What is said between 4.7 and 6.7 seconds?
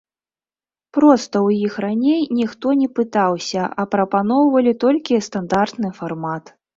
толькі стандартны фармат.